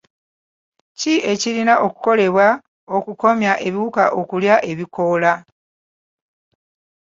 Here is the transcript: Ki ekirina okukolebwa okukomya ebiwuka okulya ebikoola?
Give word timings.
Ki 0.99 1.13
ekirina 1.31 1.73
okukolebwa 1.85 2.47
okukomya 2.97 3.51
ebiwuka 3.67 4.03
okulya 4.19 4.55
ebikoola? 4.71 5.33